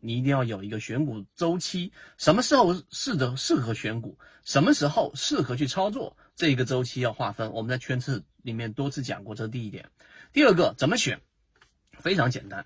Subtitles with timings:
[0.00, 7.52] 你一定要有一个选股周期，什么时候适的适合选股，什么时候适合去操作，这个周期要划分。
[7.52, 9.84] 我们在圈次里面多次讲过，这是第一点。
[10.32, 11.20] 第二个怎么选？
[11.98, 12.64] 非常简单，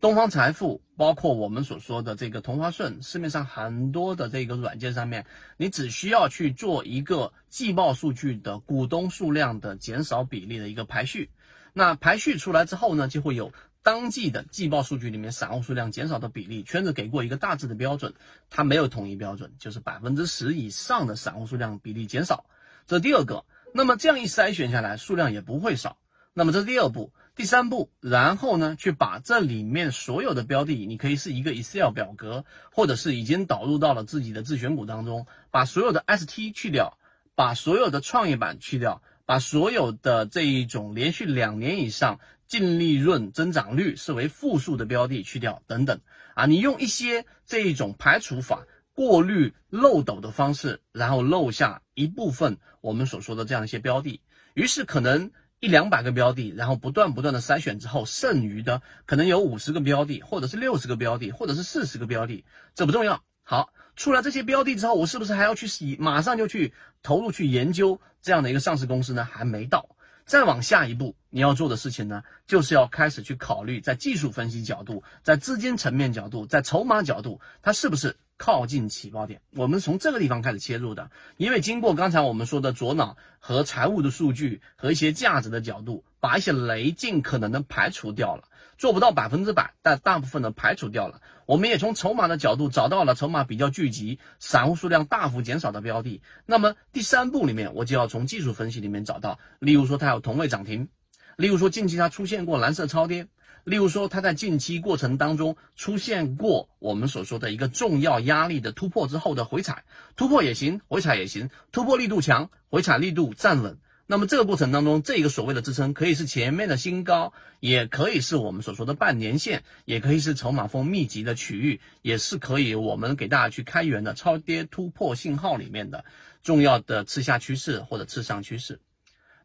[0.00, 5.24] 东方财富包括我们所说的这个同花顺，市面上很多的这个软件上面，
[5.56, 11.30] 你只需要去做一个季报数据的股东数量的减少比例的一个排序。
[11.74, 13.52] 那排序出来之后呢，就会有。
[13.82, 18.12] 当季的季报数据里面，散户数量减少的比例，圈子给过一个大致的标准，
[18.50, 22.44] 它没有统一标准，就是百分之十以上的散户数量比例减少。
[22.86, 25.96] 这第二个，那么这样一筛选下来，数量也不会少。
[26.34, 36.98] 那么这是第二步，第三步，然后呢，去把这里面所有的标的，你可以是一个 Excel 表格，或者是已经导入到了自己的自选股当中，把所有的 ST 去掉，
[37.34, 42.20] 把所有的创业板去掉，把所有的这一种连续两年以上。
[42.48, 46.00] 净利润增长率视为负数的标的去掉等等
[46.34, 54.20] 啊，你用一些这一种排除法、过滤漏斗的方式，然后漏下一部分我们所说的这样一些标的，
[54.54, 63.22] 于是可能一两百个标的，然后不断不断的筛选之后，剩余的可能有五十个标的，或者是六十个标的，或者是四十个标的，这不重要。
[63.42, 69.24] 好，出来这些标的之后，我是不是还要去洗，马上就去投入去研究这样的一个上市公司呢？
[69.24, 69.88] 还没到。
[70.28, 79.42] 再往下一步，你要做的事情呢，就是要开始去考虑，在技术分析角度，在资金层面角度，在筹码角度，它是不是靠近起爆点？
[79.50, 88.44] 我们从这个地方开始切入的，因为经过刚才我们说的左脑和财务的数据和一些价值的角度，把一些雷尽可能的排除掉了。
[88.78, 91.20] 做不到百分之百，但大部分的排除掉了。
[91.46, 96.22] 我们也从筹码的角度找到了筹码比较聚集、散户数量大幅减少的标的。
[96.46, 100.88] 那么第三步里面，我就要从技术分析里面找到，例如说它有同位涨停，
[101.36, 103.26] 例如说近期它出现过蓝色超跌，
[103.68, 109.84] 例如说它在近期过程当中出现过我们所说的一个重要压力的突破之后的回踩，
[110.16, 113.78] 突破也行，回踩也行，突破力度强，回踩力度站稳。
[114.06, 126.06] 那么这个过程当中，这个所谓的支撑可以是前面的新高，也可以是我们所说的半年线，也可以是筹码峰密集的区域，也是可以我们给大家去开源的超跌突破信号里面的
[126.42, 128.80] 重要的次下趋势或者次上趋势。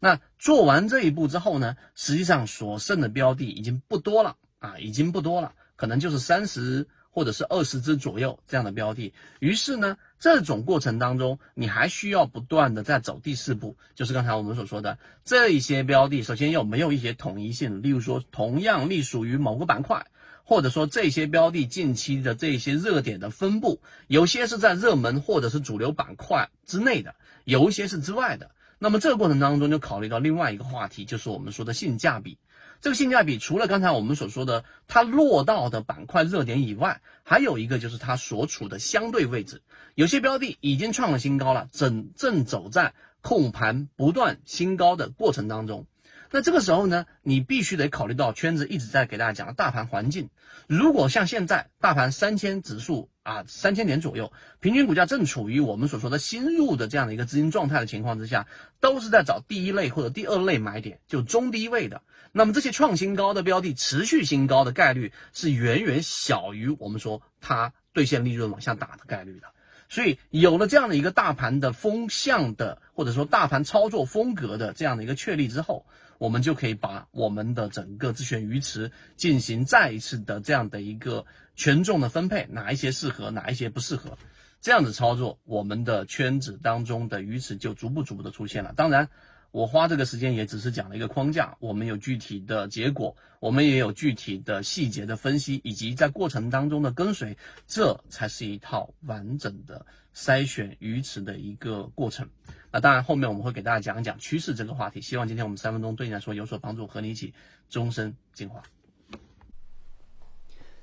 [0.00, 6.88] 那做完这一步之后呢，实际上所剩的标的已经不多了啊，已经不多了，可能就是三十。
[7.12, 20.06] 或者是二十只左右这样的标的，于是呢，这种过程当中，你还需要不断的在走第四步，就是刚才我们所说的这一些标的，首先有没有一些统一性，例如说同样隶属于某个板块，
[20.44, 28.52] 或者说这些标的近期的这些热点的分布，有些是在热门或者是主流板块之内的，有一些是之外的。
[28.82, 32.38] 那么这个过程当中就考虑到另外一个话题，就是我们说的性价比。
[32.80, 39.60] 这个性价比除了刚才我们所说的它落到的板块热点以外，还有一个就是它所处的相对位置。
[39.96, 45.86] 有些标的已经创了新高了，正正走在控盘不断新高的过程当中。
[46.30, 50.30] 那这个时候呢，你必须得考虑到圈子一直在给大家讲的大盘环境。
[50.68, 58.46] 如果像现在大盘三千指数啊，三千点左右，平均股价正处于我们所说的新入的这样的一个资金状态的情况之下，
[58.78, 62.02] 都是在找第一类或者第二类买点，就中低位的。
[62.30, 69.48] 那么这些创新高的标的，持续新高的概率是远远小于我们说它兑现利润往下打的概率的。
[69.90, 75.84] 所以有了这样的一个大盘的风向的，或者说大盘操作风格的这样的一个确立之后，
[76.16, 84.16] 我们就可以把我们的整个自选鱼池进行再一次的这样的一个权重的分配，哪一些适合，哪一些不适合，
[84.62, 88.72] 这样子操作，我们的圈子当中的鱼池就逐步逐步的出现了。
[88.74, 89.10] 当然。
[89.52, 99.84] 我花这个时间也只是讲了一个框架，我们有具体的结果，我们也有具体的细节的分析，以及在过程当中的跟随，这才是一套完整的
[100.14, 102.28] 筛选鱼池的一个过程。
[102.70, 105.00] 那当然，后面我们会给大家讲一讲趋势这个话题。
[105.00, 107.34] 希望今天我们三分钟对你来说有所帮助，和你一起
[107.68, 108.62] 终身进化。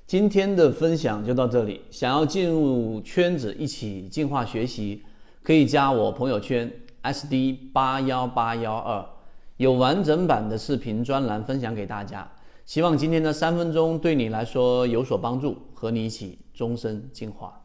[0.06, 5.02] 今天的分享就到这里，想要进入圈子一起进化学习，
[5.42, 6.70] 可以加我朋友圈。
[7.02, 9.04] SD 八幺八幺二
[9.56, 12.30] 有完整版的视频专栏分享给大家，
[12.64, 17.60] 希望今天的三分钟对你来说有所帮助，和你一起终身进化。